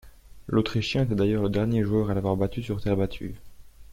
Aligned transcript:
L'Autrichien 0.47 1.03
était 1.03 1.13
d'ailleurs 1.13 1.43
le 1.43 1.51
dernier 1.51 1.83
joueur 1.83 2.09
à 2.09 2.15
l'avoir 2.15 2.35
battu 2.35 2.63
sur 2.63 2.81
terre 2.81 2.97
battue. 2.97 3.35